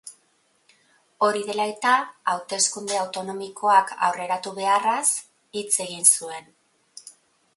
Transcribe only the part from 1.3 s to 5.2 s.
dela eta, hauteskunde autonomikoak aurreratu beharraz